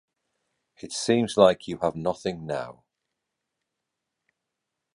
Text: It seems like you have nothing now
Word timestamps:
It 0.77 0.93
seems 0.93 1.37
like 1.37 1.67
you 1.67 1.77
have 1.83 1.95
nothing 1.95 2.47
now 2.47 2.85